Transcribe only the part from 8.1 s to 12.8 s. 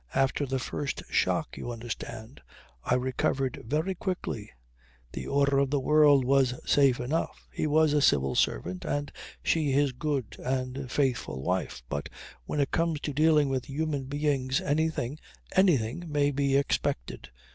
servant and she his good and faithful wife. But when it